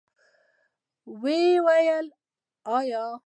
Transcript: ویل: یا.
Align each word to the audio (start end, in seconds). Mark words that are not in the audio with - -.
ویل: 1.21 2.07
یا. 2.91 3.05